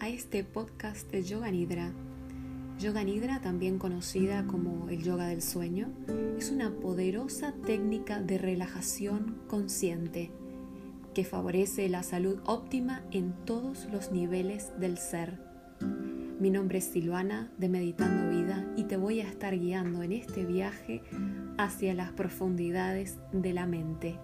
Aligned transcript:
a 0.00 0.08
este 0.08 0.44
podcast 0.44 1.10
de 1.10 1.22
Yoga 1.22 1.50
Nidra. 1.50 1.92
Yoga 2.78 3.04
Nidra, 3.04 3.40
también 3.42 3.78
conocida 3.78 4.46
como 4.46 4.88
el 4.88 5.02
yoga 5.02 5.26
del 5.26 5.42
sueño, 5.42 5.92
es 6.38 6.50
una 6.50 6.70
poderosa 6.70 7.52
técnica 7.66 8.18
de 8.18 8.38
relajación 8.38 9.36
consciente 9.46 10.30
que 11.14 11.24
favorece 11.24 11.88
la 11.90 12.02
salud 12.02 12.40
óptima 12.46 13.02
en 13.10 13.34
todos 13.44 13.86
los 13.92 14.10
niveles 14.10 14.72
del 14.80 14.96
ser. 14.96 15.38
Mi 16.40 16.48
nombre 16.48 16.78
es 16.78 16.84
Silvana 16.84 17.52
de 17.58 17.68
Meditando 17.68 18.30
Vida 18.30 18.66
y 18.76 18.84
te 18.84 18.96
voy 18.96 19.20
a 19.20 19.28
estar 19.28 19.58
guiando 19.58 20.02
en 20.02 20.12
este 20.12 20.46
viaje 20.46 21.02
hacia 21.58 21.92
las 21.92 22.12
profundidades 22.12 23.18
de 23.32 23.52
la 23.52 23.66
mente. 23.66 24.18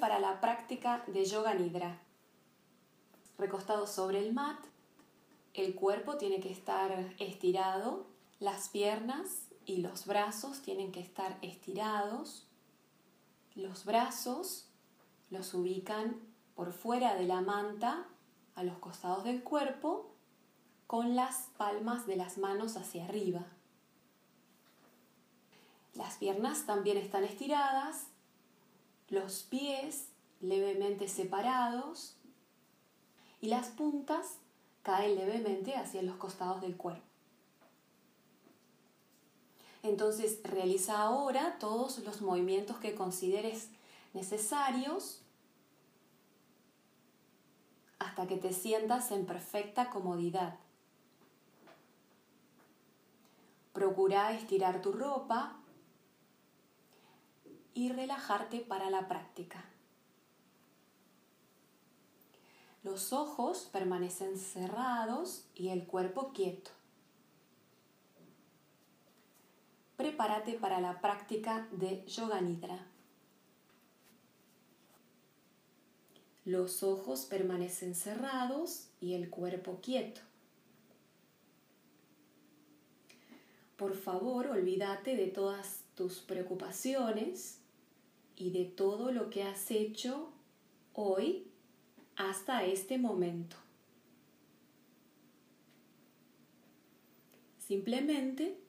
Para 0.00 0.18
la 0.18 0.40
práctica 0.40 1.04
de 1.06 1.24
Yoga 1.24 1.54
Nidra. 1.54 1.98
Recostado 3.38 3.86
sobre 3.86 4.18
el 4.18 4.34
mat, 4.34 4.58
el 5.54 5.74
cuerpo 5.74 6.18
tiene 6.18 6.38
que 6.40 6.52
estar 6.52 7.14
estirado, 7.18 8.06
las 8.38 8.68
piernas 8.68 9.48
y 9.64 9.78
los 9.78 10.04
brazos 10.04 10.60
tienen 10.60 10.92
que 10.92 11.00
estar 11.00 11.38
estirados. 11.40 12.46
Los 13.54 13.84
brazos 13.86 14.68
los 15.30 15.54
ubican 15.54 16.20
por 16.54 16.72
fuera 16.72 17.14
de 17.14 17.24
la 17.24 17.40
manta 17.40 18.06
a 18.54 18.64
los 18.64 18.78
costados 18.78 19.24
del 19.24 19.42
cuerpo 19.42 20.10
con 20.86 21.16
las 21.16 21.48
palmas 21.56 22.06
de 22.06 22.16
las 22.16 22.36
manos 22.36 22.76
hacia 22.76 23.06
arriba. 23.06 23.46
Las 25.94 26.16
piernas 26.18 26.66
también 26.66 26.98
están 26.98 27.24
estiradas, 27.24 28.08
los 29.08 29.42
pies 29.44 30.08
levemente 30.40 31.08
separados 31.08 32.16
y 33.40 33.48
las 33.48 33.68
puntas 33.68 34.38
caen 34.82 35.16
levemente 35.16 35.76
hacia 35.76 36.02
los 36.02 36.16
costados 36.16 36.60
del 36.60 36.76
cuerpo. 36.76 37.02
Entonces 39.82 40.40
realiza 40.42 41.00
ahora 41.00 41.58
todos 41.58 41.98
los 41.98 42.20
movimientos 42.20 42.78
que 42.78 42.94
consideres 42.94 43.68
necesarios 44.14 45.22
hasta 47.98 48.26
que 48.26 48.36
te 48.36 48.52
sientas 48.52 49.10
en 49.12 49.26
perfecta 49.26 49.90
comodidad. 49.90 50.58
Procura 53.72 54.32
estirar 54.32 54.82
tu 54.82 54.92
ropa 54.92 55.56
y 57.76 57.90
relajarte 57.90 58.60
para 58.60 58.88
la 58.88 59.06
práctica. 59.06 59.62
Los 62.82 63.12
ojos 63.12 63.68
permanecen 63.70 64.38
cerrados 64.38 65.44
y 65.54 65.68
el 65.68 65.84
cuerpo 65.84 66.32
quieto. 66.32 66.70
Prepárate 69.98 70.54
para 70.54 70.80
la 70.80 71.02
práctica 71.02 71.68
de 71.70 72.02
Yoga 72.06 72.40
Nidra. 72.40 72.86
Los 76.46 76.82
ojos 76.82 77.26
permanecen 77.26 77.94
cerrados 77.94 78.88
y 79.02 79.12
el 79.12 79.28
cuerpo 79.28 79.80
quieto. 79.82 80.22
Por 83.76 83.94
favor, 83.94 84.46
olvídate 84.46 85.14
de 85.14 85.26
todas 85.26 85.82
tus 85.94 86.20
preocupaciones 86.20 87.60
y 88.36 88.50
de 88.50 88.66
todo 88.66 89.10
lo 89.10 89.30
que 89.30 89.42
has 89.42 89.70
hecho 89.70 90.30
hoy 90.92 91.46
hasta 92.16 92.64
este 92.64 92.98
momento. 92.98 93.56
Simplemente 97.58 98.60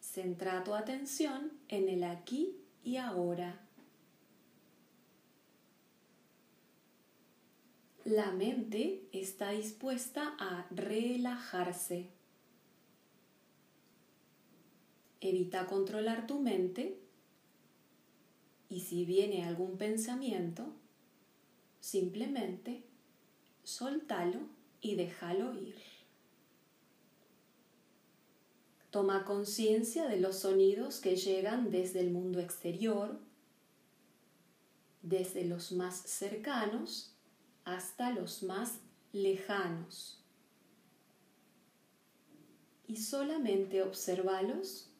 centra 0.00 0.62
tu 0.62 0.74
atención 0.74 1.52
en 1.68 1.88
el 1.88 2.04
aquí 2.04 2.56
y 2.84 2.98
ahora. 2.98 3.60
La 8.04 8.30
mente 8.30 9.08
está 9.12 9.50
dispuesta 9.50 10.36
a 10.38 10.66
relajarse. 10.70 12.10
Evita 15.20 15.66
controlar 15.66 16.26
tu 16.26 16.38
mente 16.38 17.03
y 18.74 18.80
si 18.80 19.04
viene 19.04 19.44
algún 19.44 19.78
pensamiento, 19.78 20.66
simplemente 21.78 22.82
soltalo 23.62 24.40
y 24.80 24.96
déjalo 24.96 25.54
ir. 25.54 25.76
Toma 28.90 29.24
conciencia 29.24 30.08
de 30.08 30.18
los 30.18 30.40
sonidos 30.40 30.98
que 30.98 31.14
llegan 31.14 31.70
desde 31.70 32.00
el 32.00 32.10
mundo 32.10 32.40
exterior, 32.40 33.20
desde 35.02 35.44
los 35.44 35.70
más 35.70 35.94
cercanos 35.94 37.14
hasta 37.64 38.10
los 38.10 38.42
más 38.42 38.80
lejanos. 39.12 40.20
Y 42.88 42.96
solamente 42.96 43.82
observalos 43.82 44.90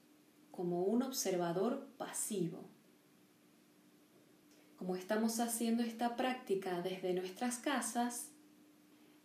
como 0.53 0.85
un 0.85 1.03
observador 1.03 1.89
pasivo 1.99 2.73
como 4.85 4.97
estamos 4.97 5.41
haciendo 5.41 5.83
esta 5.83 6.15
práctica 6.15 6.83
desde 6.83 7.15
nuestras 7.15 7.57
casas, 7.57 8.27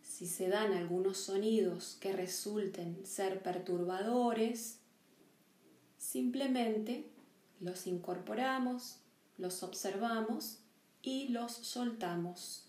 si 0.00 0.26
se 0.26 0.48
dan 0.48 0.72
algunos 0.72 1.18
sonidos 1.18 1.98
que 2.00 2.14
resulten 2.14 3.04
ser 3.04 3.42
perturbadores, 3.42 4.78
simplemente 5.98 7.10
los 7.60 7.86
incorporamos, 7.86 9.00
los 9.36 9.62
observamos 9.62 10.60
y 11.02 11.28
los 11.28 11.52
soltamos, 11.52 12.64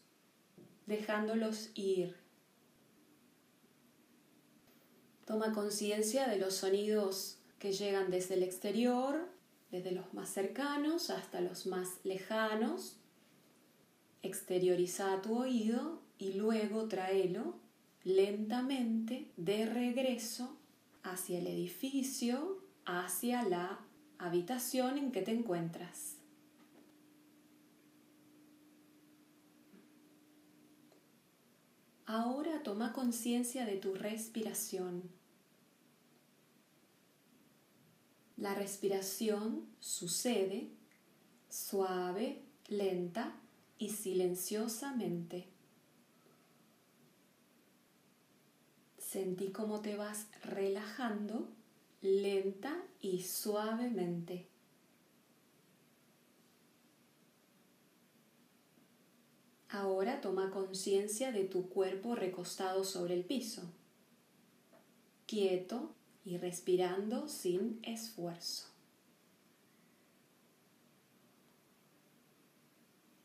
dejándolos 0.86 1.70
ir. 1.76 2.18
Toma 5.24 5.54
conciencia 5.54 6.28
de 6.28 6.40
los 6.40 6.56
sonidos 6.56 7.38
que 7.58 7.72
llegan 7.72 8.12
desde 8.12 8.34
el 8.34 8.44
exterior 8.44 9.31
desde 9.72 9.92
los 9.92 10.14
más 10.14 10.30
cercanos 10.30 11.10
hasta 11.10 11.42
los 11.42 11.66
más 11.66 12.00
lejanos. 12.04 12.98
Exterioriza 14.22 15.22
tu 15.22 15.38
oído 15.40 16.02
y 16.18 16.34
luego 16.34 16.88
tráelo 16.88 17.56
lentamente 18.04 19.32
de 19.38 19.66
regreso 19.66 20.58
hacia 21.04 21.40
el 21.40 21.48
edificio, 21.48 22.60
hacia 22.86 23.44
la 23.44 23.80
habitación 24.18 24.98
en 24.98 25.12
que 25.12 25.22
te 25.22 25.32
encuentras. 25.32 26.18
Ahora 32.06 32.62
toma 32.62 32.92
conciencia 32.92 33.66
de 33.66 33.78
tu 33.78 33.96
respiración. 33.96 35.21
La 38.42 38.56
respiración 38.56 39.68
sucede 39.80 40.68
suave, 41.48 42.42
lenta 42.70 43.40
y 43.78 43.92
silenciosamente. 43.92 45.46
Sentí 48.98 49.52
cómo 49.52 49.82
te 49.82 49.96
vas 49.96 50.26
relajando 50.42 51.50
lenta 52.02 52.84
y 53.00 53.22
suavemente. 53.22 54.48
Ahora 59.70 60.20
toma 60.20 60.50
conciencia 60.50 61.32
de 61.32 61.44
tu 61.44 61.70
cuerpo 61.70 62.16
recostado 62.16 62.86
sobre 62.86 63.14
el 63.14 63.24
piso, 63.24 63.62
quieto 65.28 65.94
y 66.24 66.38
respirando 66.38 67.28
sin 67.28 67.80
esfuerzo. 67.84 68.68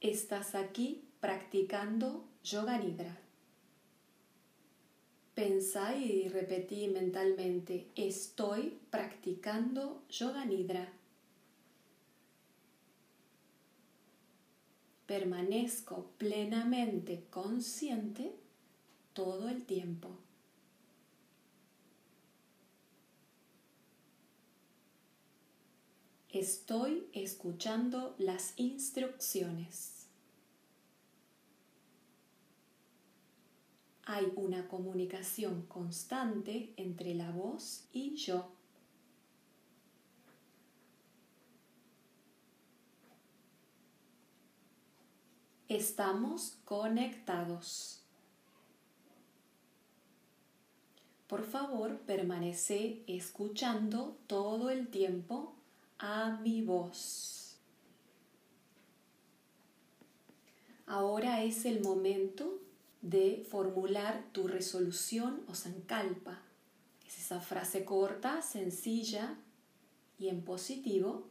Estás 0.00 0.54
aquí 0.54 1.02
practicando 1.20 2.24
yoga 2.42 2.78
nidra. 2.78 3.18
Pensa 5.34 5.96
y 5.96 6.28
repetí 6.28 6.88
mentalmente, 6.88 7.88
estoy 7.94 8.78
practicando 8.90 10.02
yoga 10.08 10.44
nidra. 10.44 10.92
Permanezco 15.06 16.10
plenamente 16.18 17.26
consciente 17.30 18.34
todo 19.12 19.48
el 19.48 19.64
tiempo. 19.64 20.25
Estoy 26.38 27.08
escuchando 27.14 28.14
las 28.18 28.52
instrucciones. 28.58 30.06
Hay 34.04 34.30
una 34.36 34.68
comunicación 34.68 35.62
constante 35.62 36.74
entre 36.76 37.14
la 37.14 37.30
voz 37.30 37.86
y 37.90 38.16
yo. 38.16 38.50
Estamos 45.68 46.58
conectados. 46.66 48.02
Por 51.28 51.44
favor, 51.44 51.96
permanece 52.00 53.02
escuchando 53.06 54.18
todo 54.26 54.68
el 54.68 54.88
tiempo 54.88 55.55
a 55.98 56.38
mi 56.42 56.62
voz. 56.62 57.58
Ahora 60.86 61.42
es 61.42 61.64
el 61.64 61.80
momento 61.80 62.60
de 63.02 63.44
formular 63.48 64.24
tu 64.32 64.46
resolución 64.46 65.42
o 65.48 65.54
sankalpa. 65.54 66.40
Es 67.06 67.18
esa 67.18 67.40
frase 67.40 67.84
corta, 67.84 68.42
sencilla 68.42 69.36
y 70.18 70.28
en 70.28 70.42
positivo 70.42 71.26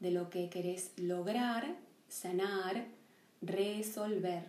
de 0.00 0.10
lo 0.10 0.30
que 0.30 0.48
querés 0.48 0.92
lograr, 0.96 1.76
sanar, 2.08 2.88
resolver. 3.42 4.44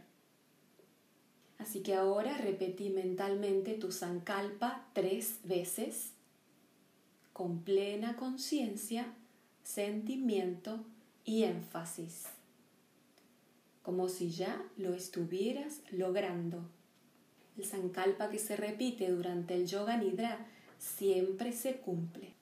Así 1.57 1.83
que 1.83 1.94
ahora 1.94 2.38
repetí 2.38 2.89
mentalmente 2.89 3.75
tu 3.75 3.92
sankalpa 3.92 4.88
tres 4.94 5.39
veces 5.44 6.13
con 7.33 7.62
plena 7.62 8.15
conciencia, 8.15 9.13
sentimiento 9.73 10.83
y 11.23 11.44
énfasis, 11.44 12.25
como 13.83 14.09
si 14.09 14.29
ya 14.29 14.62
lo 14.75 14.94
estuvieras 14.94 15.79
logrando. 15.91 16.69
El 17.57 17.63
sankalpa 17.63 18.29
que 18.29 18.38
se 18.38 18.57
repite 18.57 19.09
durante 19.09 19.53
el 19.53 19.68
yoga 19.68 19.95
nidra 19.95 20.45
siempre 20.77 21.53
se 21.53 21.77
cumple. 21.77 22.33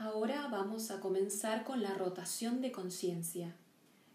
Ahora 0.00 0.46
vamos 0.46 0.92
a 0.92 1.00
comenzar 1.00 1.64
con 1.64 1.82
la 1.82 1.92
rotación 1.92 2.60
de 2.60 2.70
conciencia. 2.70 3.56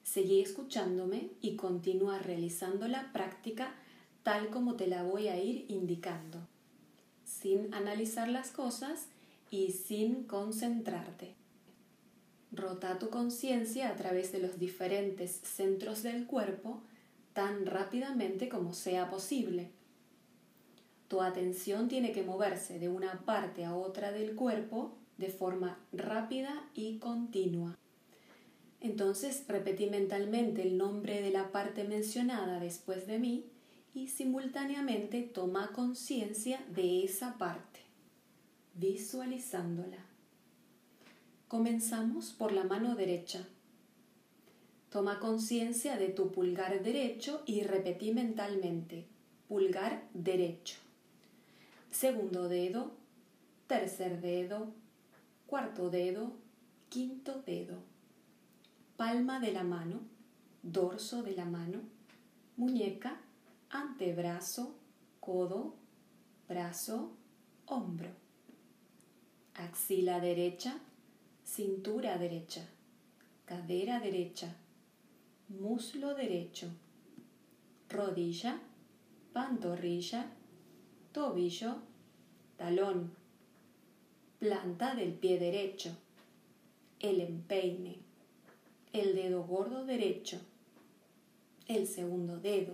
Seguí 0.01 0.39
escuchándome 0.39 1.31
y 1.41 1.57
continúa 1.57 2.19
realizando 2.19 2.87
la 2.87 3.11
práctica 3.11 3.75
tal 4.23 4.49
como 4.49 4.77
te 4.77 4.87
la 4.87 5.03
voy 5.03 5.27
a 5.27 5.37
ir 5.37 5.65
indicando, 5.67 6.39
sin 7.25 7.73
analizar 7.73 8.29
las 8.29 8.51
cosas 8.51 9.07
y 9.51 9.73
sin 9.73 10.23
concentrarte. 10.23 11.35
Rota 12.53 12.97
tu 12.97 13.09
conciencia 13.09 13.89
a 13.89 13.97
través 13.97 14.31
de 14.31 14.39
los 14.39 14.59
diferentes 14.59 15.41
centros 15.43 16.01
del 16.01 16.27
cuerpo 16.27 16.81
tan 17.33 17.65
rápidamente 17.65 18.47
como 18.47 18.71
sea 18.71 19.09
posible. 19.09 19.69
Tu 21.09 21.21
atención 21.21 21.89
tiene 21.89 22.13
que 22.13 22.23
moverse 22.23 22.79
de 22.79 22.87
una 22.87 23.25
parte 23.25 23.65
a 23.65 23.75
otra 23.75 24.13
del 24.13 24.33
cuerpo 24.33 24.95
de 25.17 25.29
forma 25.29 25.79
rápida 25.91 26.69
y 26.73 26.97
continua. 26.97 27.77
Entonces 28.81 29.45
repetí 29.47 29.87
mentalmente 29.87 30.61
el 30.61 30.77
nombre 30.77 31.21
de 31.21 31.31
la 31.31 31.51
parte 31.51 31.85
mencionada 31.85 32.59
después 32.59 33.07
de 33.07 33.19
mí 33.19 33.45
y 33.93 34.07
simultáneamente 34.07 35.21
toma 35.21 35.71
conciencia 35.71 36.63
de 36.75 37.03
esa 37.03 37.37
parte, 37.37 37.79
visualizándola. 38.73 39.99
Comenzamos 41.47 42.31
por 42.31 42.51
la 42.51 42.63
mano 42.63 42.95
derecha. 42.95 43.47
Toma 44.89 45.19
conciencia 45.19 45.97
de 45.97 46.09
tu 46.09 46.31
pulgar 46.31 46.83
derecho 46.83 47.43
y 47.45 47.61
repetí 47.63 48.11
mentalmente, 48.11 49.05
pulgar 49.47 50.03
derecho. 50.13 50.77
Segundo 51.91 52.49
dedo, 52.49 52.91
tercer 53.67 54.19
dedo, 54.19 54.73
cuarto 55.45 55.89
dedo, 55.89 56.33
quinto 56.89 57.41
dedo, 57.41 57.83
palma 58.97 59.39
de 59.39 59.51
la 59.51 59.63
mano, 59.63 60.01
dorso 60.61 61.23
de 61.23 61.35
la 61.35 61.45
mano, 61.45 61.81
muñeca, 62.57 63.19
antebrazo, 63.69 64.75
codo, 65.19 65.75
brazo, 66.47 67.11
hombro, 67.65 68.09
axila 69.55 70.19
derecha, 70.19 70.79
cintura 71.43 72.17
derecha, 72.17 72.65
cadera 73.45 73.99
derecha, 73.99 74.55
muslo 75.49 76.15
derecho, 76.15 76.67
rodilla, 77.89 78.59
pantorrilla, 79.33 80.25
tobillo, 81.11 81.77
talón 82.57 83.22
planta 84.43 84.93
del 84.93 85.13
pie 85.13 85.39
derecho, 85.39 85.95
el 86.99 87.21
empeine, 87.21 87.95
el 88.91 89.15
dedo 89.15 89.43
gordo 89.43 89.85
derecho, 89.85 90.37
el 91.69 91.87
segundo 91.87 92.41
dedo, 92.41 92.73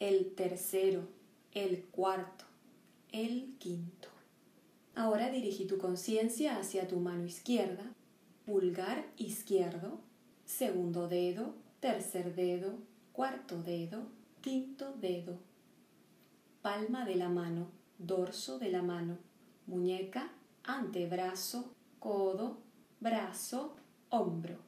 el 0.00 0.34
tercero, 0.34 1.06
el 1.52 1.84
cuarto, 1.84 2.46
el 3.12 3.56
quinto. 3.58 4.08
Ahora 4.94 5.30
dirigí 5.30 5.66
tu 5.66 5.76
conciencia 5.76 6.58
hacia 6.58 6.88
tu 6.88 6.98
mano 6.98 7.26
izquierda, 7.26 7.84
pulgar 8.46 9.04
izquierdo, 9.18 10.00
segundo 10.46 11.08
dedo, 11.08 11.52
tercer 11.80 12.34
dedo, 12.34 12.72
cuarto 13.12 13.62
dedo, 13.62 14.06
quinto 14.40 14.94
dedo, 14.98 15.36
palma 16.62 17.04
de 17.04 17.16
la 17.16 17.28
mano, 17.28 17.66
dorso 17.98 18.58
de 18.58 18.70
la 18.70 18.80
mano, 18.80 19.18
muñeca 19.66 20.32
antebrazo, 20.66 21.72
codo, 22.00 22.58
brazo, 22.98 23.76
hombro, 24.10 24.58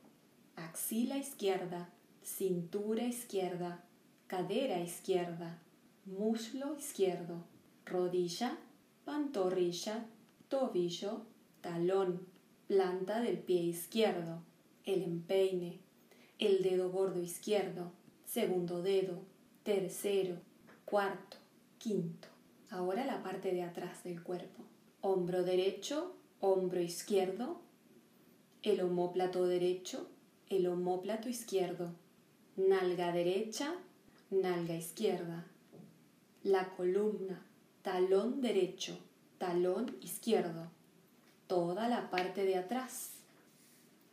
axila 0.54 1.16
izquierda, 1.16 1.90
cintura 2.22 3.02
izquierda, 3.02 3.84
cadera 4.28 4.78
izquierda, 4.80 5.58
muslo 6.06 6.76
izquierdo, 6.76 7.42
rodilla, 7.84 8.56
pantorrilla, 9.04 10.06
tobillo, 10.48 11.22
talón, 11.62 12.28
planta 12.68 13.20
del 13.20 13.38
pie 13.38 13.62
izquierdo, 13.62 14.44
el 14.84 15.02
empeine, 15.02 15.80
el 16.38 16.62
dedo 16.62 16.92
gordo 16.92 17.20
izquierdo, 17.20 17.90
segundo 18.24 18.82
dedo, 18.82 19.24
tercero, 19.64 20.36
cuarto, 20.84 21.38
quinto. 21.78 22.28
Ahora 22.70 23.04
la 23.04 23.20
parte 23.24 23.50
de 23.52 23.64
atrás 23.64 24.04
del 24.04 24.22
cuerpo 24.22 24.67
hombro 25.00 25.42
derecho, 25.44 26.14
hombro 26.40 26.80
izquierdo, 26.80 27.60
el 28.62 28.80
homóplato 28.80 29.46
derecho, 29.46 30.08
el 30.48 30.66
homóplato 30.66 31.28
izquierdo, 31.28 31.92
nalga 32.56 33.12
derecha, 33.12 33.74
nalga 34.30 34.74
izquierda, 34.74 35.46
la 36.42 36.74
columna, 36.74 37.44
talón 37.82 38.40
derecho, 38.40 38.98
talón 39.38 39.96
izquierdo, 40.00 40.70
toda 41.46 41.88
la 41.88 42.10
parte 42.10 42.44
de 42.44 42.56
atrás. 42.56 43.12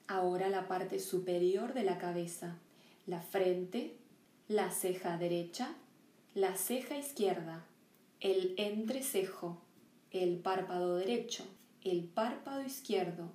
Ahora 0.08 0.50
la 0.50 0.68
parte 0.68 1.00
superior 1.00 1.74
de 1.74 1.84
la 1.84 1.98
cabeza, 1.98 2.58
la 3.08 3.22
frente, 3.22 3.96
la 4.48 4.70
ceja 4.70 5.18
derecha, 5.18 5.76
la 6.36 6.56
ceja 6.56 6.98
izquierda, 6.98 7.66
el 8.20 8.54
entrecejo, 8.58 9.65
el 10.16 10.38
párpado 10.38 10.96
derecho, 10.96 11.44
el 11.84 12.06
párpado 12.06 12.64
izquierdo, 12.64 13.32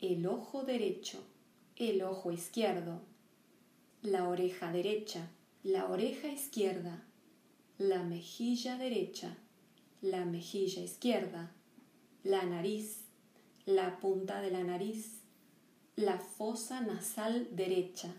el 0.00 0.26
ojo 0.26 0.62
derecho, 0.62 1.18
el 1.76 2.02
ojo 2.02 2.30
izquierdo, 2.30 3.00
la 4.02 4.28
oreja 4.28 4.70
derecha, 4.70 5.28
la 5.64 5.86
oreja 5.86 6.28
izquierda, 6.28 7.02
la 7.78 8.04
mejilla 8.04 8.78
derecha, 8.78 9.36
la 10.02 10.24
mejilla 10.24 10.82
izquierda, 10.82 11.50
la 12.22 12.44
nariz, 12.44 13.00
la 13.66 13.98
punta 13.98 14.40
de 14.40 14.52
la 14.52 14.62
nariz, 14.62 15.20
la 15.96 16.18
fosa 16.18 16.80
nasal 16.80 17.48
derecha, 17.50 18.14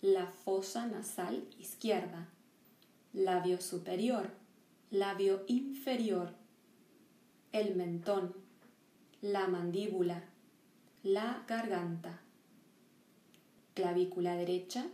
la 0.00 0.26
fosa 0.26 0.86
nasal 0.86 1.44
izquierda, 1.58 2.28
labio 3.12 3.60
superior, 3.60 4.30
labio 4.90 5.44
inferior, 5.48 6.45
el 7.60 7.74
mentón, 7.74 8.34
la 9.22 9.48
mandíbula, 9.48 10.24
la 11.02 11.42
garganta, 11.48 12.20
clavícula 13.72 14.36
derecha, 14.36 14.86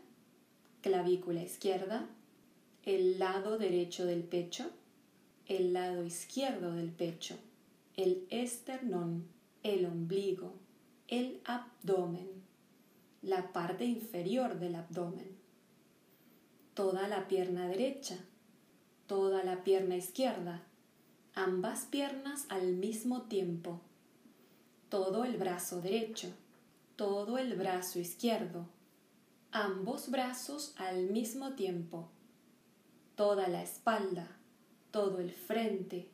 clavícula 0.80 1.42
izquierda, 1.42 2.08
el 2.84 3.18
lado 3.18 3.58
derecho 3.58 4.06
del 4.06 4.22
pecho, 4.22 4.70
el 5.46 5.72
lado 5.72 6.04
izquierdo 6.04 6.72
del 6.74 6.92
pecho, 6.92 7.36
el 7.96 8.28
esternón, 8.30 9.26
el 9.64 9.84
ombligo, 9.84 10.54
el 11.08 11.40
abdomen, 11.44 12.30
la 13.22 13.52
parte 13.52 13.86
inferior 13.86 14.60
del 14.60 14.76
abdomen, 14.76 15.36
toda 16.74 17.08
la 17.08 17.26
pierna 17.26 17.66
derecha, 17.66 18.18
toda 19.08 19.42
la 19.42 19.64
pierna 19.64 19.96
izquierda, 19.96 20.62
ambas 21.34 21.86
piernas 21.86 22.44
al 22.50 22.74
mismo 22.74 23.22
tiempo, 23.22 23.80
todo 24.90 25.24
el 25.24 25.38
brazo 25.38 25.80
derecho, 25.80 26.28
todo 26.96 27.38
el 27.38 27.56
brazo 27.56 27.98
izquierdo, 27.98 28.66
ambos 29.50 30.10
brazos 30.10 30.74
al 30.76 31.06
mismo 31.06 31.54
tiempo, 31.54 32.10
toda 33.16 33.48
la 33.48 33.62
espalda, 33.62 34.28
todo 34.90 35.20
el 35.20 35.32
frente, 35.32 36.10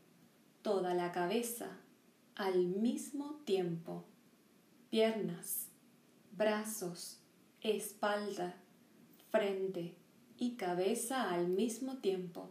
toda 0.63 0.95
la 0.95 1.11
cabeza 1.11 1.79
al 2.37 2.67
mismo 2.67 3.41
tiempo, 3.45 4.05
piernas, 4.89 5.67
brazos, 6.31 7.19
espalda, 7.61 8.55
frente 9.33 9.97
y 10.37 10.55
cabeza 10.55 11.33
al 11.33 11.49
mismo 11.49 11.97
tiempo 11.97 12.51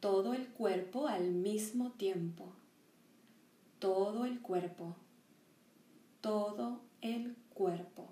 todo 0.00 0.34
el 0.34 0.48
cuerpo 0.48 1.08
al 1.08 1.32
mismo 1.32 1.92
tiempo. 1.92 2.52
Todo 3.78 4.24
el 4.24 4.40
cuerpo. 4.40 4.96
Todo 6.20 6.80
el 7.00 7.36
cuerpo. 7.54 8.08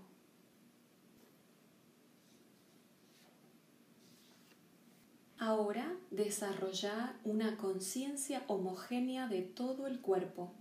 Ahora 5.38 5.96
desarrollar 6.10 7.14
una 7.24 7.58
conciencia 7.58 8.42
homogénea 8.48 9.28
de 9.28 9.42
todo 9.42 9.86
el 9.86 10.00
cuerpo. 10.00 10.52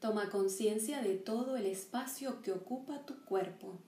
Toma 0.00 0.30
conciencia 0.30 1.02
de 1.02 1.16
todo 1.16 1.56
el 1.56 1.66
espacio 1.66 2.42
que 2.42 2.52
ocupa 2.52 3.04
tu 3.04 3.24
cuerpo. 3.24 3.78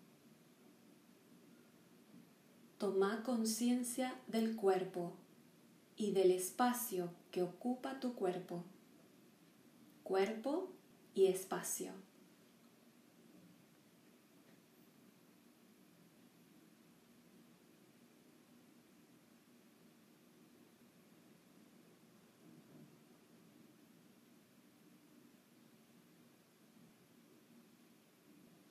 Toma 2.83 3.23
conciencia 3.23 4.12
del 4.27 4.57
cuerpo 4.57 5.12
y 5.97 6.11
del 6.11 6.33
espacio 6.33 7.11
que 7.31 7.41
ocupa 7.41 8.01
tu 8.01 8.15
cuerpo. 8.15 8.65
Cuerpo 10.03 10.69
y 11.15 11.27
espacio. 11.27 11.93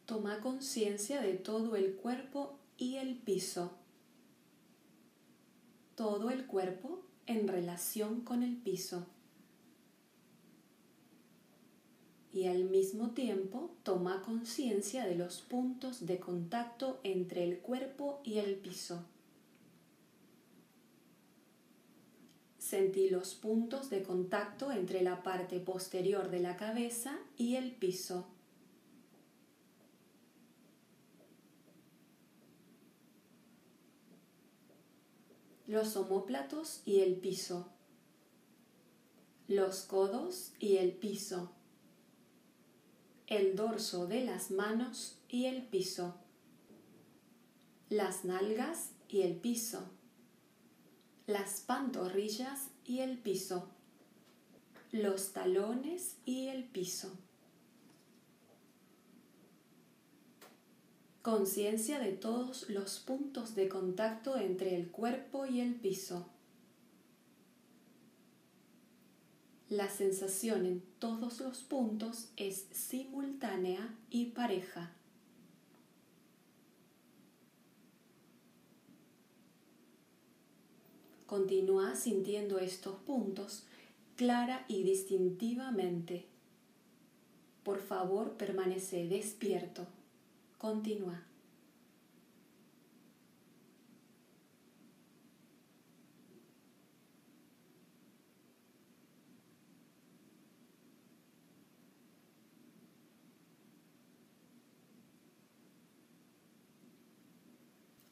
Toma 0.06 0.42
conciencia 0.42 1.22
de 1.22 1.36
todo 1.36 1.78
el 1.78 1.96
cuerpo 1.96 2.60
y 2.78 2.98
el 2.98 3.16
piso 3.16 3.78
todo 6.02 6.32
el 6.32 6.48
cuerpo 6.48 7.04
en 7.28 7.48
relación 7.48 8.22
con 8.22 8.42
el 8.42 8.58
piso. 8.58 9.06
Y 12.34 12.48
al 12.48 12.64
mismo 12.64 13.12
tiempo 13.12 13.76
toma 13.84 14.24
conciencia 14.24 15.06
de 15.06 15.14
los 15.14 15.42
puntos 15.42 16.08
de 16.08 16.20
contacto 16.20 17.00
entre 17.04 17.44
el 17.44 17.60
cuerpo 17.60 18.20
y 18.24 18.40
el 18.40 18.56
piso. 18.56 19.06
Sentí 22.58 23.12
los 23.12 23.36
puntos 23.36 23.92
de 23.92 24.02
contacto 24.02 24.72
entre 24.72 25.04
la 25.04 25.22
parte 25.22 25.60
posterior 25.60 26.32
de 26.32 26.40
la 26.40 26.58
cabeza 26.58 27.16
y 27.38 27.58
el 27.58 27.74
piso. 27.74 28.26
Los 35.72 35.96
omóplatos 35.96 36.82
y 36.84 37.00
el 37.00 37.16
piso, 37.16 37.72
los 39.48 39.84
codos 39.84 40.52
y 40.60 40.76
el 40.76 40.92
piso, 40.92 41.50
el 43.28 43.56
dorso 43.56 44.06
de 44.06 44.26
las 44.26 44.52
manos 44.52 45.18
y 45.30 45.46
el 45.46 45.66
piso, 45.66 46.16
las 47.88 48.26
nalgas 48.26 48.90
y 49.08 49.22
el 49.22 49.38
piso, 49.38 49.90
las 51.26 51.62
pantorrillas 51.62 52.68
y 52.84 53.00
el 53.00 53.18
piso, 53.18 53.70
los 54.92 55.32
talones 55.32 56.18
y 56.26 56.48
el 56.48 56.66
piso. 56.66 57.18
Conciencia 61.22 62.00
de 62.00 62.14
todos 62.14 62.68
los 62.68 62.98
puntos 62.98 63.54
de 63.54 63.70
contacto 63.70 64.38
entre 64.38 64.76
el 64.76 64.90
cuerpo 64.90 65.46
y 65.46 65.62
el 65.62 65.76
piso. 65.76 66.26
La 69.70 69.88
sensación 69.88 70.66
en 70.66 70.82
todos 70.98 71.40
los 71.40 71.60
puntos 71.60 72.30
es 72.38 72.66
simultánea 72.72 73.96
y 74.10 74.32
pareja. 74.32 74.96
Continúa 81.28 81.96
sintiendo 81.96 82.58
estos 82.58 82.98
puntos 82.98 83.68
clara 84.16 84.66
y 84.68 84.82
distintivamente. 84.82 86.26
Por 87.64 87.80
favor, 87.80 88.32
permanece 88.38 89.08
despierto. 89.08 89.86
Continúa. 90.62 91.20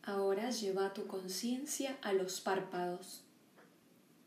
Ahora 0.01 0.49
lleva 0.49 0.95
tu 0.95 1.05
conciencia 1.05 1.99
a 2.01 2.13
los 2.13 2.41
párpados. 2.41 3.21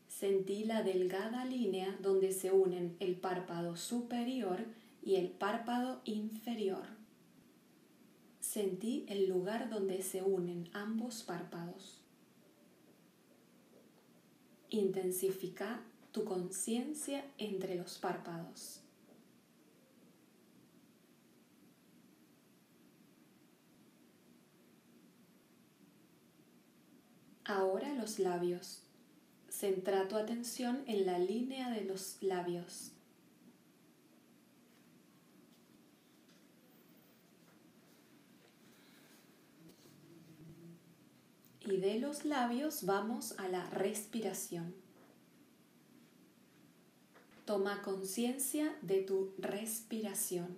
Sentí 0.07 0.63
la 0.63 0.81
delgada 0.81 1.43
línea 1.43 1.93
donde 1.99 2.31
se 2.31 2.53
unen 2.53 2.95
el 3.01 3.17
párpado 3.17 3.75
superior 3.75 4.63
y 5.03 5.15
el 5.15 5.27
párpado 5.27 5.99
inferior 6.05 7.02
sentí 8.53 9.03
el 9.09 9.27
lugar 9.27 9.71
donde 9.71 10.03
se 10.03 10.21
unen 10.21 10.69
ambos 10.73 11.23
párpados. 11.23 11.97
Intensifica 14.69 15.81
tu 16.11 16.23
conciencia 16.23 17.25
entre 17.39 17.73
los 17.73 17.97
párpados. 17.97 18.81
Ahora 27.43 27.95
los 27.95 28.19
labios. 28.19 28.83
Centra 29.49 30.07
tu 30.07 30.15
atención 30.15 30.83
en 30.85 31.07
la 31.07 31.17
línea 31.17 31.71
de 31.71 31.85
los 31.85 32.17
labios. 32.21 32.92
Y 41.65 41.77
de 41.77 41.99
los 41.99 42.25
labios 42.25 42.85
vamos 42.85 43.37
a 43.39 43.47
la 43.47 43.69
respiración. 43.69 44.73
Toma 47.45 47.81
conciencia 47.81 48.75
de 48.81 49.01
tu 49.01 49.33
respiración. 49.37 50.57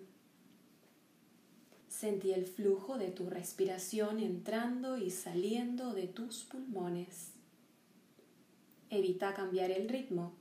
Sentí 1.88 2.32
el 2.32 2.46
flujo 2.46 2.98
de 2.98 3.10
tu 3.10 3.30
respiración 3.30 4.20
entrando 4.20 4.98
y 4.98 5.10
saliendo 5.10 5.94
de 5.94 6.08
tus 6.08 6.44
pulmones. 6.44 7.32
Evita 8.90 9.34
cambiar 9.34 9.72
el 9.72 9.90
ritmo. 9.90 10.34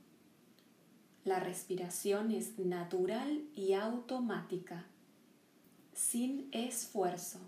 La 1.23 1.39
respiración 1.39 2.31
es 2.31 2.59
natural 2.59 3.41
y 3.55 3.73
automática, 3.73 4.85
sin 5.93 6.49
esfuerzo. 6.51 7.39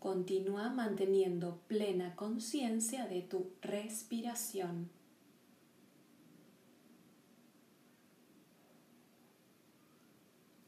Continúa 0.00 0.70
manteniendo 0.70 1.60
plena 1.68 2.16
conciencia 2.16 3.06
de 3.06 3.20
tu 3.20 3.52
respiración. 3.60 4.88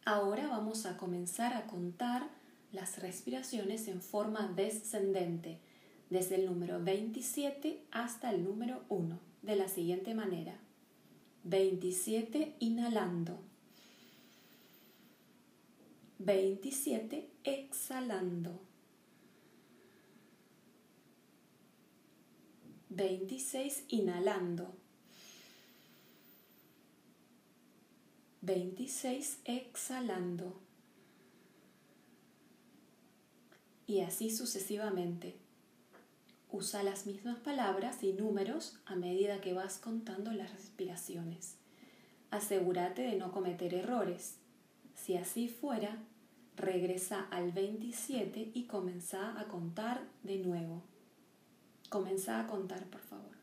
Ahora 0.04 0.48
vamos 0.48 0.84
a 0.84 0.98
comenzar 0.98 1.54
a 1.54 1.66
contar 1.66 2.28
las 2.72 3.00
respiraciones 3.00 3.88
en 3.88 4.02
forma 4.02 4.52
descendente, 4.54 5.60
desde 6.10 6.34
el 6.34 6.44
número 6.44 6.82
27 6.84 7.86
hasta 7.90 8.30
el 8.32 8.44
número 8.44 8.84
1, 8.90 9.18
de 9.40 9.56
la 9.56 9.68
siguiente 9.68 10.12
manera. 10.12 10.58
27 11.44 12.56
inhalando. 12.58 13.38
27 16.18 17.30
exhalando. 17.44 18.71
26 22.94 23.84
inhalando. 23.88 24.74
26 28.42 29.38
exhalando. 29.46 30.60
Y 33.86 34.00
así 34.00 34.30
sucesivamente. 34.30 35.36
Usa 36.50 36.82
las 36.82 37.06
mismas 37.06 37.38
palabras 37.38 38.02
y 38.02 38.12
números 38.12 38.78
a 38.84 38.94
medida 38.94 39.40
que 39.40 39.54
vas 39.54 39.78
contando 39.78 40.30
las 40.32 40.52
respiraciones. 40.52 41.56
Asegúrate 42.30 43.00
de 43.02 43.16
no 43.16 43.32
cometer 43.32 43.72
errores. 43.72 44.36
Si 44.94 45.16
así 45.16 45.48
fuera, 45.48 45.96
regresa 46.56 47.26
al 47.30 47.52
27 47.52 48.50
y 48.52 48.64
comienza 48.64 49.40
a 49.40 49.48
contar 49.48 50.06
de 50.24 50.36
nuevo. 50.38 50.91
Comenzá 51.92 52.40
a 52.40 52.46
contar, 52.46 52.82
por 52.86 53.02
favor. 53.02 53.41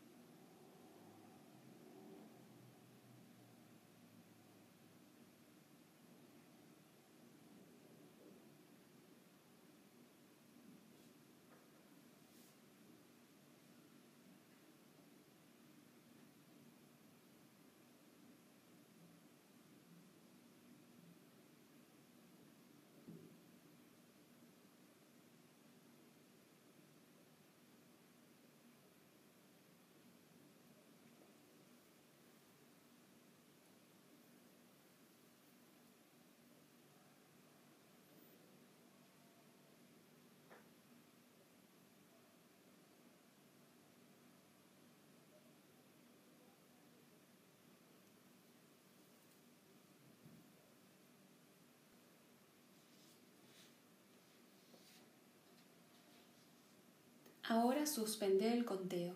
Ahora 57.50 57.88
suspende 57.88 58.54
el 58.54 58.64
conteo 58.64 59.16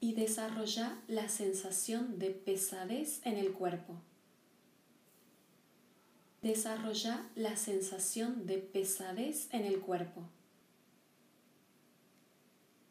y 0.00 0.14
desarrolla 0.14 0.98
la 1.08 1.28
sensación 1.28 2.18
de 2.18 2.30
pesadez 2.30 3.20
en 3.26 3.36
el 3.36 3.52
cuerpo. 3.52 4.00
Desarrolla 6.40 7.28
la 7.34 7.58
sensación 7.58 8.46
de 8.46 8.56
pesadez 8.56 9.52
en 9.52 9.66
el 9.66 9.80
cuerpo. 9.80 10.22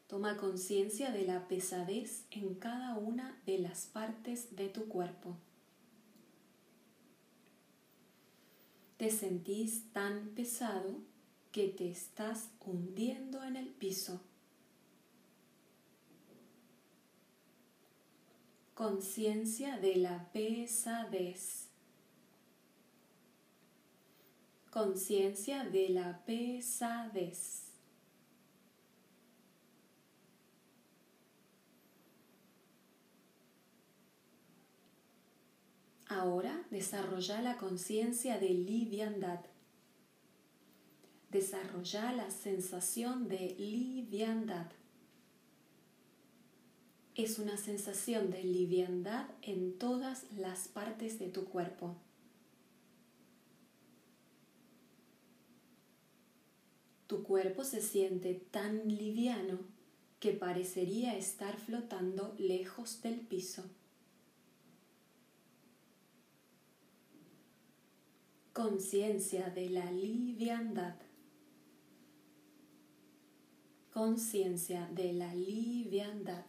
Toma 0.05 0.37
conciencia 0.37 1.09
de 1.09 1.25
la 1.25 1.47
pesadez 1.47 2.27
en 2.29 2.53
cada 2.53 2.95
una 2.95 3.41
de 3.47 3.57
las 3.57 3.87
partes 3.87 4.55
de 4.55 4.69
tu 4.69 4.87
cuerpo. 4.87 5.35
Te 8.97 9.09
sentís 9.09 9.91
tan 9.93 10.29
pesado 10.35 10.99
que 11.51 11.69
te 11.69 11.89
estás 11.89 12.51
hundiendo 12.63 13.43
en 13.43 13.55
el 13.55 13.69
piso. 13.69 14.21
Conciencia 18.73 19.77
de 19.77 19.97
la 19.97 20.31
pesadez. 20.33 21.67
Conciencia 24.71 25.63
de 25.65 25.89
la 25.89 26.25
pesadez. 26.25 27.59
Ahora 36.07 36.65
desarrolla 36.71 37.41
la 37.41 37.57
conciencia 37.57 38.39
de 38.39 38.49
liviandad. 38.49 39.41
Desarrolla 41.29 42.11
la 42.13 42.31
sensación 42.31 43.27
de 43.27 43.55
liviandad 43.59 44.71
es 47.15 47.37
una 47.37 47.57
sensación 47.57 48.31
de 48.31 48.43
liviandad 48.43 49.27
en 49.43 49.77
todas 49.77 50.25
las 50.35 50.67
partes 50.67 51.19
de 51.19 51.27
tu 51.27 51.45
cuerpo. 51.45 51.95
Tu 57.05 57.21
cuerpo 57.21 57.63
se 57.63 57.81
siente 57.81 58.33
tan 58.49 58.87
liviano 58.87 59.59
que 60.19 60.31
parecería 60.31 61.15
estar 61.15 61.59
flotando 61.59 62.33
lejos 62.39 63.01
del 63.03 63.19
piso. 63.19 63.63
Conciencia 68.53 69.49
de 69.49 69.69
la 69.69 69.91
liviandad. 69.91 70.95
Conciencia 73.91 74.89
de 74.93 75.13
la 75.13 75.35
liviandad. 75.35 76.45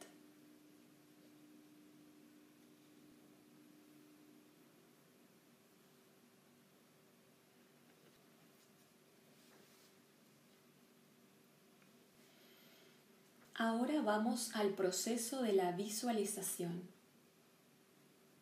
Ahora 13.57 14.03
vamos 14.03 14.51
al 14.57 14.71
proceso 14.71 15.41
de 15.41 15.53
la 15.53 15.71
visualización. 15.71 16.83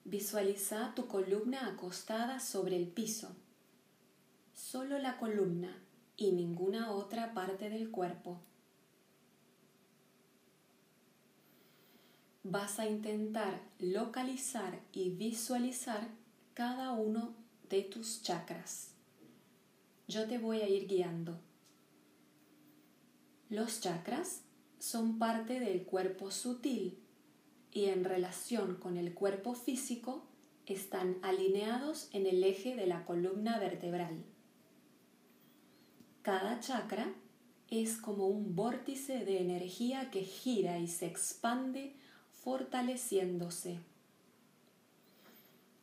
Visualiza 0.06 0.94
tu 0.94 1.06
columna 1.06 1.66
acostada 1.66 2.40
sobre 2.40 2.76
el 2.76 2.86
piso. 2.86 3.36
Solo 4.54 4.98
la 4.98 5.18
columna 5.18 5.76
y 6.16 6.32
ninguna 6.32 6.92
otra 6.92 7.34
parte 7.34 7.68
del 7.68 7.90
cuerpo. 7.90 8.40
Vas 12.42 12.78
a 12.78 12.86
intentar 12.86 13.60
localizar 13.78 14.80
y 14.94 15.10
visualizar 15.10 16.08
cada 16.54 16.92
uno 16.92 17.34
de 17.68 17.82
tus 17.82 18.22
chakras. 18.22 18.92
Yo 20.08 20.26
te 20.26 20.38
voy 20.38 20.62
a 20.62 20.68
ir 20.70 20.88
guiando. 20.88 21.38
Los 23.50 23.82
chakras 23.82 24.40
son 24.82 25.20
parte 25.20 25.60
del 25.60 25.84
cuerpo 25.84 26.32
sutil 26.32 26.98
y 27.70 27.84
en 27.84 28.02
relación 28.02 28.74
con 28.74 28.96
el 28.96 29.14
cuerpo 29.14 29.54
físico 29.54 30.24
están 30.66 31.18
alineados 31.22 32.08
en 32.12 32.26
el 32.26 32.42
eje 32.42 32.74
de 32.74 32.88
la 32.88 33.04
columna 33.04 33.60
vertebral. 33.60 34.24
Cada 36.22 36.58
chakra 36.58 37.14
es 37.70 37.96
como 37.96 38.26
un 38.26 38.56
vórtice 38.56 39.24
de 39.24 39.40
energía 39.40 40.10
que 40.10 40.24
gira 40.24 40.80
y 40.80 40.88
se 40.88 41.06
expande 41.06 41.94
fortaleciéndose. 42.42 43.78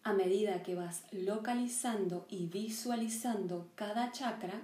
A 0.04 0.12
medida 0.12 0.62
que 0.62 0.76
vas 0.76 1.04
localizando 1.14 2.28
y 2.30 2.48
visualizando 2.48 3.70
cada 3.76 4.12
chakra, 4.12 4.62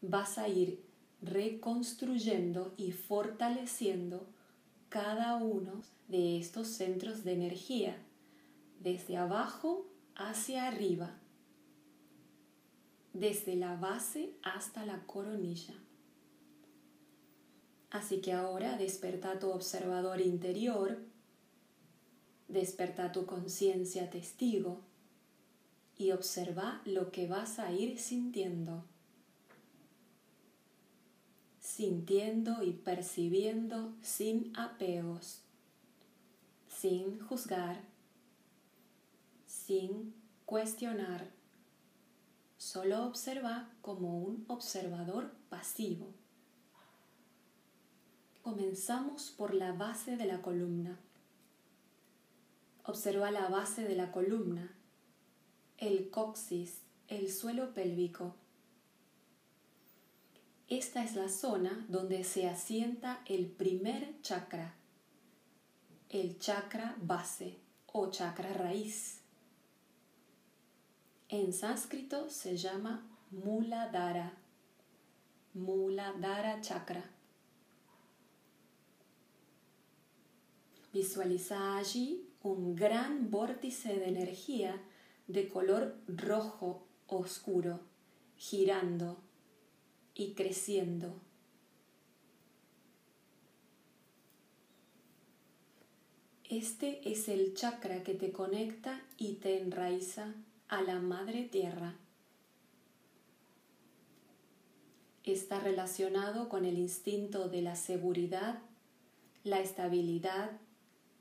vas 0.00 0.38
a 0.38 0.48
ir 0.48 0.89
reconstruyendo 1.22 2.72
y 2.76 2.92
fortaleciendo 2.92 4.26
cada 4.88 5.36
uno 5.36 5.82
de 6.08 6.38
estos 6.38 6.68
centros 6.68 7.24
de 7.24 7.32
energía, 7.32 7.96
desde 8.80 9.16
abajo 9.16 9.86
hacia 10.16 10.66
arriba, 10.66 11.16
desde 13.12 13.54
la 13.56 13.76
base 13.76 14.32
hasta 14.42 14.84
la 14.86 15.06
coronilla. 15.06 15.74
Así 17.90 18.20
que 18.20 18.32
ahora 18.32 18.76
desperta 18.76 19.38
tu 19.38 19.50
observador 19.50 20.20
interior, 20.20 20.98
desperta 22.48 23.12
tu 23.12 23.26
conciencia 23.26 24.10
testigo 24.10 24.80
y 25.98 26.12
observa 26.12 26.80
lo 26.84 27.10
que 27.10 27.26
vas 27.26 27.58
a 27.58 27.72
ir 27.72 27.98
sintiendo. 27.98 28.84
Sintiendo 31.72 32.64
y 32.64 32.72
percibiendo 32.72 33.94
sin 34.02 34.52
apegos, 34.58 35.42
sin 36.68 37.20
juzgar, 37.20 37.80
sin 39.46 40.12
cuestionar. 40.46 41.30
Solo 42.58 43.06
observa 43.06 43.70
como 43.82 44.18
un 44.18 44.44
observador 44.48 45.32
pasivo. 45.48 46.08
Comenzamos 48.42 49.30
por 49.30 49.54
la 49.54 49.72
base 49.72 50.16
de 50.16 50.26
la 50.26 50.42
columna. 50.42 50.98
Observa 52.84 53.30
la 53.30 53.48
base 53.48 53.84
de 53.84 53.94
la 53.94 54.10
columna, 54.10 54.74
el 55.78 56.10
coxis, 56.10 56.82
el 57.06 57.30
suelo 57.30 57.72
pélvico. 57.72 58.34
Esta 60.70 61.02
es 61.02 61.16
la 61.16 61.28
zona 61.28 61.84
donde 61.88 62.22
se 62.22 62.48
asienta 62.48 63.22
el 63.26 63.46
primer 63.46 64.22
chakra, 64.22 64.76
el 66.08 66.38
chakra 66.38 66.94
base 67.02 67.58
o 67.86 68.08
chakra 68.08 68.52
raíz. 68.52 69.20
En 71.28 71.52
sánscrito 71.52 72.30
se 72.30 72.56
llama 72.56 73.04
Muladhara, 73.32 74.32
Muladhara 75.54 76.60
chakra. 76.60 77.02
Visualiza 80.92 81.78
allí 81.78 82.28
un 82.44 82.76
gran 82.76 83.28
vórtice 83.28 83.96
de 83.96 84.06
energía 84.06 84.80
de 85.26 85.48
color 85.48 85.96
rojo 86.06 86.86
oscuro, 87.08 87.80
girando 88.36 89.20
y 90.14 90.34
creciendo. 90.34 91.14
Este 96.50 97.08
es 97.08 97.28
el 97.28 97.54
chakra 97.54 98.02
que 98.02 98.14
te 98.14 98.32
conecta 98.32 99.00
y 99.16 99.34
te 99.34 99.60
enraiza 99.60 100.34
a 100.68 100.82
la 100.82 100.98
madre 100.98 101.44
tierra. 101.44 101.94
Está 105.22 105.60
relacionado 105.60 106.48
con 106.48 106.64
el 106.64 106.76
instinto 106.76 107.48
de 107.48 107.62
la 107.62 107.76
seguridad, 107.76 108.58
la 109.44 109.60
estabilidad 109.60 110.50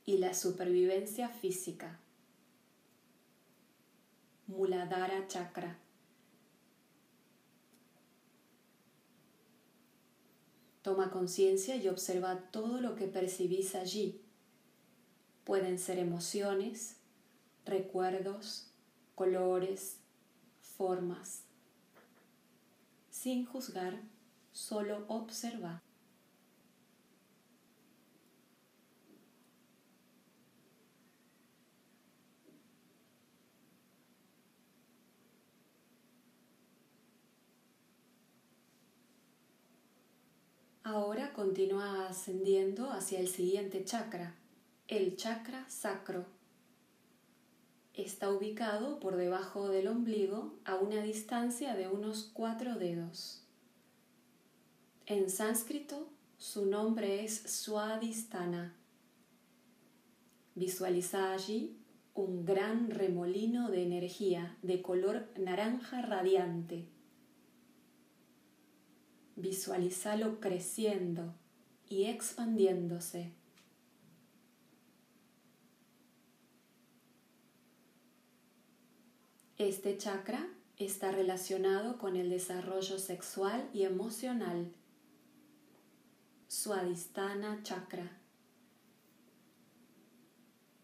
y 0.06 0.18
la 0.18 0.34
supervivencia 0.34 1.30
física. 1.30 2.00
Muladhara 4.48 5.28
Chakra. 5.28 5.78
Toma 10.90 11.12
conciencia 11.12 11.76
y 11.76 11.88
observa 11.88 12.50
todo 12.50 12.82
lo 12.82 12.96
que 12.96 13.06
percibís 13.06 13.76
allí. 13.76 14.20
Pueden 15.44 15.78
ser 15.78 16.00
emociones, 16.00 16.96
recuerdos, 17.64 18.72
colores, 19.14 19.98
formas. 20.78 21.44
Sin 23.12 23.46
juzgar, 23.46 24.02
solo 24.52 25.06
observa. 25.10 25.84
Ahora 40.92 41.34
continúa 41.34 42.08
ascendiendo 42.08 42.90
hacia 42.90 43.20
el 43.20 43.28
siguiente 43.28 43.86
chakra, 43.86 44.34
el 44.88 45.18
chakra 45.18 45.70
sacro. 45.70 46.26
Está 47.94 48.32
ubicado 48.32 49.00
por 49.00 49.16
debajo 49.16 49.70
del 49.70 49.88
ombligo 49.88 50.56
a 50.66 50.78
una 50.78 51.04
distancia 51.04 51.76
de 51.76 51.88
unos 51.88 52.32
cuatro 52.34 52.74
dedos. 52.74 53.44
En 55.06 55.30
sánscrito 55.30 56.10
su 56.40 56.66
nombre 56.66 57.24
es 57.24 57.36
Swadhisthana. 57.44 58.74
Visualiza 60.56 61.34
allí 61.34 61.78
un 62.16 62.46
gran 62.46 62.90
remolino 62.90 63.70
de 63.70 63.84
energía 63.84 64.58
de 64.64 64.82
color 64.82 65.28
naranja 65.38 66.02
radiante 66.02 66.88
visualízalo 69.40 70.40
creciendo 70.40 71.34
y 71.88 72.06
expandiéndose. 72.06 73.32
Este 79.58 79.98
chakra 79.98 80.48
está 80.78 81.12
relacionado 81.12 81.98
con 81.98 82.16
el 82.16 82.30
desarrollo 82.30 82.98
sexual 82.98 83.70
y 83.74 83.84
emocional. 83.84 84.72
Swadhisthana 86.48 87.62
chakra. 87.64 88.18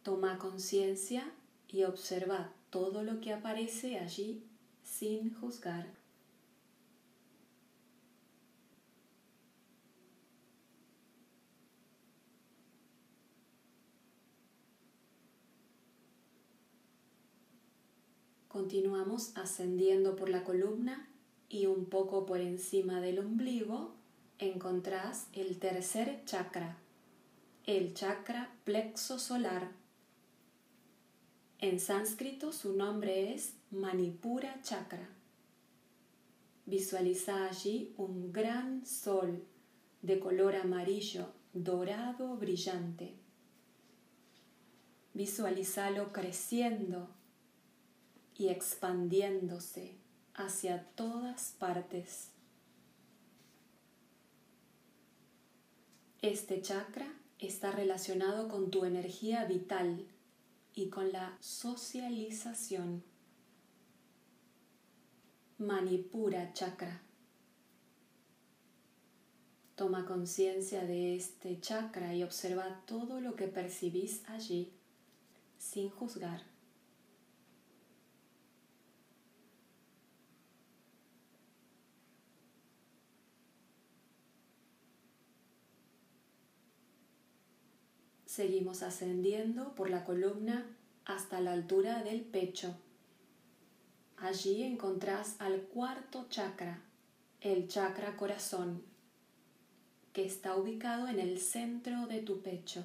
Toma 0.03 0.37
conciencia 0.37 1.31
y 1.69 1.83
observa 1.83 2.53
todo 2.69 3.03
lo 3.03 3.21
que 3.21 3.31
aparece 3.31 3.97
allí 3.97 4.43
sin 4.83 5.33
juzgar. 5.33 6.04
Continuamos 18.55 19.35
ascendiendo 19.35 20.15
por 20.15 20.29
la 20.29 20.45
columna 20.45 21.09
y 21.49 21.65
un 21.65 21.87
poco 21.87 22.25
por 22.25 22.39
encima 22.39 23.01
del 23.01 23.19
ombligo 23.19 23.93
encontrás 24.39 25.27
el 25.33 25.59
tercer 25.59 26.23
chakra, 26.23 26.77
el 27.65 27.93
chakra 27.93 28.55
plexo 28.63 29.19
solar. 29.19 29.73
En 31.59 31.81
sánscrito 31.81 32.53
su 32.53 32.77
nombre 32.77 33.33
es 33.33 33.55
Manipura 33.71 34.61
chakra. 34.61 35.09
Visualiza 36.65 37.49
allí 37.49 37.93
un 37.97 38.31
gran 38.31 38.85
sol 38.85 39.43
de 40.01 40.17
color 40.17 40.55
amarillo, 40.55 41.27
dorado, 41.51 42.37
brillante. 42.37 43.15
Visualízalo 45.13 46.13
creciendo 46.13 47.14
y 48.37 48.49
expandiéndose 48.49 49.95
hacia 50.33 50.83
todas 50.95 51.55
partes. 51.57 52.29
Este 56.21 56.61
chakra 56.61 57.07
está 57.39 57.71
relacionado 57.71 58.47
con 58.47 58.71
tu 58.71 58.85
energía 58.85 59.45
vital 59.45 60.05
y 60.73 60.89
con 60.89 61.11
la 61.11 61.37
socialización. 61.39 63.03
Manipura 65.57 66.51
chakra. 66.53 67.01
Toma 69.75 70.05
conciencia 70.05 70.85
de 70.85 71.15
este 71.15 71.59
chakra 71.59 72.15
y 72.15 72.23
observa 72.23 72.81
todo 72.85 73.21
lo 73.21 73.35
que 73.35 73.47
percibís 73.47 74.23
allí 74.27 74.73
sin 75.57 75.89
juzgar. 75.89 76.54
Seguimos 88.35 88.83
ascendiendo 88.83 89.73
por 89.75 89.89
la 89.89 90.03
columna 90.03 90.65
hasta 91.05 91.39
la 91.39 91.53
altura 91.53 92.03
del 92.03 92.19
pecho. 92.19 92.75
Allí 94.17 94.63
encontrás 94.63 95.37
al 95.39 95.61
cuarto 95.61 96.25
chakra, 96.27 96.81
el 97.39 97.69
chakra 97.69 98.17
corazón, 98.17 98.83
que 100.11 100.25
está 100.25 100.57
ubicado 100.57 101.07
en 101.07 101.21
el 101.21 101.39
centro 101.39 102.07
de 102.07 102.19
tu 102.19 102.41
pecho. 102.41 102.83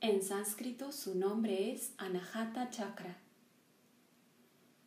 En 0.00 0.22
sánscrito 0.22 0.92
su 0.92 1.16
nombre 1.16 1.72
es 1.72 1.92
Anahata 1.98 2.70
Chakra. 2.70 3.18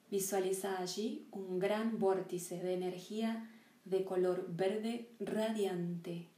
Visualiza 0.10 0.80
allí 0.80 1.28
un 1.32 1.60
gran 1.60 2.00
vórtice 2.00 2.64
de 2.64 2.76
energía 2.76 3.52
de 3.84 4.06
color 4.06 4.48
verde 4.56 5.10
radiante 5.20 6.30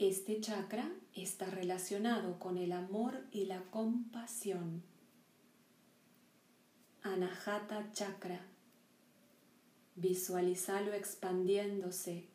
este 0.00 0.40
chakra 0.40 0.90
está 1.14 1.44
relacionado 1.50 2.38
con 2.38 2.56
el 2.56 2.72
amor 2.72 3.22
y 3.32 3.44
la 3.44 3.60
compasión. 3.64 4.82
Anahata 7.02 7.92
Chakra. 7.92 8.40
Visualizalo 9.96 10.94
expandiéndose 10.94 12.28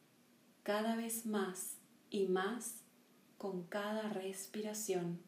cada 0.62 0.96
vez 0.96 1.26
más 1.26 1.78
y 2.12 2.28
más 2.28 2.82
con 3.40 3.64
cada 3.64 4.10
respiración. 4.10 5.20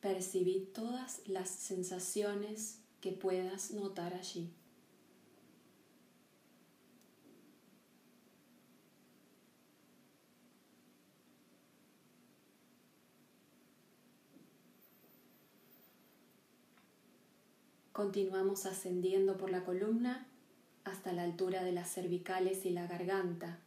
Percibí 0.00 0.68
todas 0.74 1.22
las 1.28 1.48
sensaciones 1.48 2.80
que 3.00 3.12
puedas 3.12 3.70
notar 3.70 4.14
allí. 4.14 4.52
Continuamos 17.94 18.66
ascendiendo 18.66 19.36
por 19.36 19.50
la 19.50 19.64
columna 19.64 20.26
hasta 20.82 21.12
la 21.12 21.22
altura 21.22 21.62
de 21.62 21.70
las 21.70 21.88
cervicales 21.94 22.66
y 22.66 22.70
la 22.70 22.88
garganta. 22.88 23.60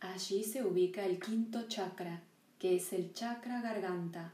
Allí 0.00 0.42
se 0.42 0.64
ubica 0.64 1.04
el 1.04 1.20
quinto 1.20 1.68
chakra, 1.68 2.22
que 2.58 2.76
es 2.76 2.94
el 2.94 3.12
chakra 3.12 3.60
garganta. 3.60 4.32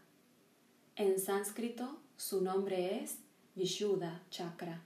En 0.94 1.18
sánscrito 1.18 2.00
su 2.16 2.42
nombre 2.42 3.02
es 3.02 3.18
Vishuddha 3.56 4.22
chakra. 4.30 4.84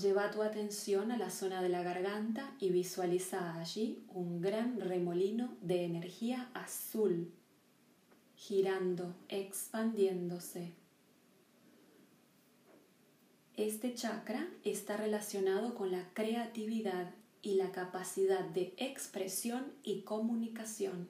Lleva 0.00 0.30
tu 0.30 0.42
atención 0.42 1.10
a 1.10 1.18
la 1.18 1.28
zona 1.28 1.60
de 1.60 1.70
la 1.70 1.82
garganta 1.82 2.54
y 2.60 2.70
visualiza 2.70 3.58
allí 3.58 4.06
un 4.10 4.40
gran 4.40 4.78
remolino 4.78 5.56
de 5.60 5.86
energía 5.86 6.52
azul, 6.54 7.32
girando, 8.36 9.12
expandiéndose. 9.28 10.81
Este 13.56 13.94
chakra 13.94 14.48
está 14.64 14.96
relacionado 14.96 15.74
con 15.74 15.92
la 15.92 16.08
creatividad 16.14 17.10
y 17.42 17.56
la 17.56 17.70
capacidad 17.70 18.42
de 18.46 18.72
expresión 18.78 19.74
y 19.82 20.02
comunicación. 20.02 21.06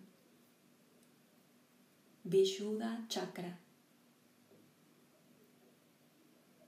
Vishuddha 2.25 3.05
Chakra. 3.07 3.61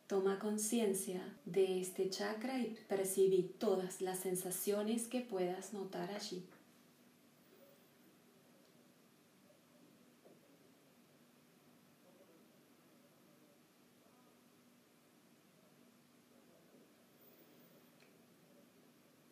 Toma 0.07 0.39
conciencia 0.39 1.37
de 1.45 1.81
este 1.81 2.09
chakra 2.09 2.61
y 2.61 2.79
percibí 2.89 3.43
todas 3.59 4.01
las 4.01 4.21
sensaciones 4.21 5.09
que 5.09 5.23
puedas 5.23 5.73
notar 5.73 6.13
allí. 6.13 6.45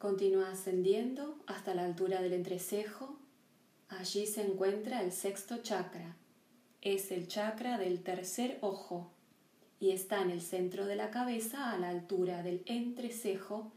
Continúa 0.03 0.51
ascendiendo 0.51 1.37
hasta 1.47 1.77
la 1.77 1.85
altura 1.85 2.21
del 2.21 2.33
entrecejo. 2.33 3.15
Allí 3.89 4.27
se 4.27 4.43
encuentra 4.43 5.01
el 5.01 5.13
sexto 5.13 5.59
chakra. 5.59 6.17
Es 6.81 7.13
el 7.13 7.29
chakra 7.29 7.79
del 7.79 8.03
tercer 8.03 8.59
ojo 8.63 9.13
y 9.79 9.93
está 9.93 10.21
en 10.23 10.33
el 10.33 10.43
centro 10.43 10.87
de 10.87 10.97
la 10.97 11.13
cabeza 11.13 11.71
a 11.71 11.79
la 11.79 11.91
altura 11.91 12.43
del 12.43 12.65
entrecejo. 12.67 13.71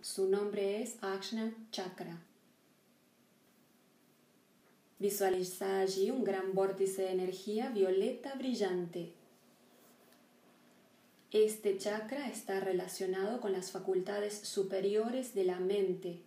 Su 0.00 0.28
nombre 0.28 0.80
es 0.80 0.94
Ajna 1.02 1.54
Chakra. 1.72 2.16
Visualiza 5.00 5.80
allí 5.80 6.12
un 6.12 6.22
gran 6.22 6.54
vórtice 6.54 7.02
de 7.02 7.10
energía 7.10 7.70
violeta 7.70 8.36
brillante 8.36 9.12
este 11.32 11.78
chakra 11.78 12.28
está 12.28 12.58
relacionado 12.58 13.40
con 13.40 13.52
las 13.52 13.70
facultades 13.70 14.34
superiores 14.34 15.32
de 15.32 15.44
la 15.44 15.60
mente, 15.60 16.22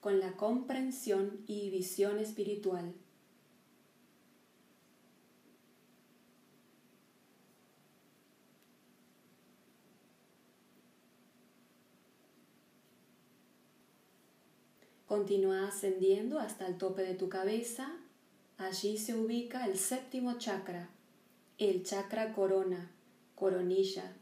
con 0.00 0.20
la 0.20 0.32
comprensión 0.32 1.42
y 1.46 1.68
visión 1.68 2.18
espiritual. 2.18 2.94
Continúa 15.06 15.68
ascendiendo 15.68 16.40
hasta 16.40 16.66
el 16.66 16.78
tope 16.78 17.02
de 17.02 17.14
tu 17.14 17.28
cabeza. 17.28 17.92
Allí 18.56 18.96
se 18.96 19.14
ubica 19.14 19.66
el 19.66 19.76
séptimo 19.76 20.38
chakra, 20.38 20.88
el 21.58 21.84
chakra 21.84 22.32
corona 22.32 22.95
coronilla. 23.36 24.16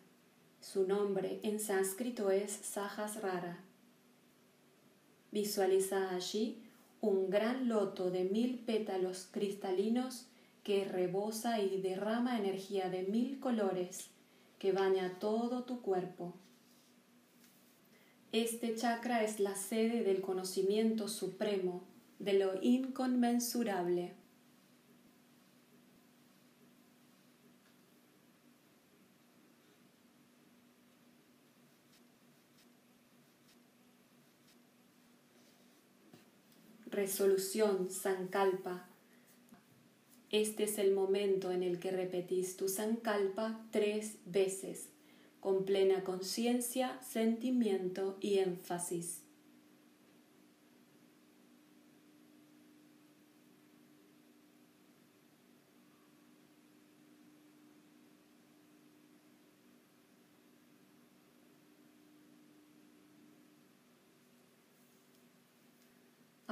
Su 0.60 0.86
nombre 0.86 1.40
en 1.42 1.58
sánscrito 1.60 2.30
es 2.30 2.52
Sahasrara. 2.52 3.64
Visualiza 5.30 6.10
allí 6.10 6.62
un 7.00 7.30
gran 7.30 7.68
loto 7.68 8.10
de 8.10 8.24
mil 8.24 8.58
pétalos 8.58 9.28
cristalinos 9.30 10.26
que 10.62 10.84
rebosa 10.84 11.60
y 11.60 11.80
derrama 11.80 12.38
energía 12.38 12.90
de 12.90 13.04
mil 13.04 13.40
colores 13.40 14.08
que 14.58 14.72
baña 14.72 15.18
todo 15.20 15.64
tu 15.64 15.80
cuerpo. 15.80 16.34
Este 18.32 18.74
chakra 18.74 19.22
es 19.22 19.38
la 19.38 19.54
sede 19.54 20.02
del 20.02 20.22
conocimiento 20.22 21.06
supremo, 21.06 21.84
de 22.18 22.32
lo 22.32 22.60
inconmensurable. 22.62 24.14
Resolución, 36.94 37.90
Sankalpa. 37.90 38.88
Este 40.30 40.64
es 40.64 40.78
el 40.78 40.92
momento 40.92 41.50
en 41.50 41.62
el 41.62 41.78
que 41.78 41.90
repetís 41.90 42.56
tu 42.56 42.68
Sankalpa 42.68 43.66
tres 43.70 44.16
veces, 44.24 44.88
con 45.40 45.64
plena 45.64 46.04
conciencia, 46.04 46.98
sentimiento 47.02 48.16
y 48.20 48.38
énfasis. 48.38 49.23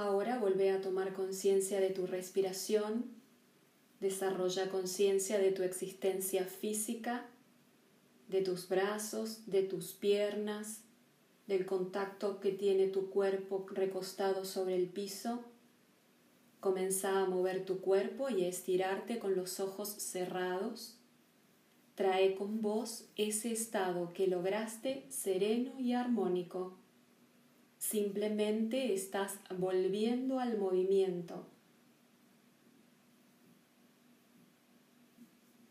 Ahora 0.03 0.37
vuelve 0.37 0.69
a 0.69 0.81
tomar 0.81 1.13
conciencia 1.13 1.79
de 1.79 1.89
tu 1.89 2.05
respiración, 2.07 3.05
desarrolla 4.01 4.69
conciencia 4.69 5.39
de 5.39 5.53
tu 5.53 5.63
existencia 5.63 6.43
física, 6.43 7.25
de 8.27 8.41
tus 8.41 8.67
brazos, 8.67 9.45
de 9.45 9.63
tus 9.63 9.93
piernas, 9.93 10.81
del 11.47 11.65
contacto 11.65 12.41
que 12.41 12.51
tiene 12.51 12.87
tu 12.87 13.11
cuerpo 13.11 13.65
recostado 13.69 14.43
sobre 14.43 14.75
el 14.75 14.89
piso. 14.89 15.39
Comienza 16.59 17.21
a 17.21 17.25
mover 17.25 17.63
tu 17.63 17.79
cuerpo 17.79 18.29
y 18.29 18.43
a 18.43 18.49
estirarte 18.49 19.19
con 19.19 19.37
los 19.37 19.61
ojos 19.61 19.87
cerrados. 19.87 20.97
Trae 21.95 22.35
con 22.35 22.61
vos 22.61 23.05
ese 23.15 23.53
estado 23.53 24.11
que 24.11 24.27
lograste 24.27 25.05
sereno 25.07 25.79
y 25.79 25.93
armónico. 25.93 26.82
Simplemente 27.83 28.93
estás 28.93 29.39
volviendo 29.57 30.39
al 30.39 30.57
movimiento. 30.57 31.45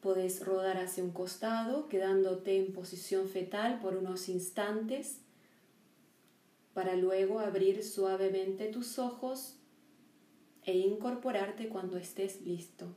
Podés 0.02 0.44
rodar 0.44 0.76
hacia 0.76 1.02
un 1.02 1.12
costado, 1.12 1.88
quedándote 1.88 2.58
en 2.58 2.74
posición 2.74 3.30
fetal 3.30 3.80
por 3.80 3.96
unos 3.96 4.28
instantes, 4.28 5.22
para 6.74 6.96
luego 6.96 7.40
abrir 7.40 7.82
suavemente 7.82 8.66
tus 8.66 8.98
ojos 8.98 9.56
e 10.64 10.76
incorporarte 10.76 11.70
cuando 11.70 11.96
estés 11.96 12.42
listo. 12.42 12.94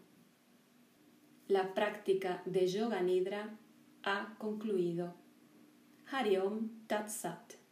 La 1.48 1.74
práctica 1.74 2.44
de 2.46 2.68
Yoga 2.68 3.02
Nidra 3.02 3.58
ha 4.04 4.36
concluido. 4.40 5.16
Hariom 6.12 6.86
Tat 6.88 7.08
Sat. 7.08 7.65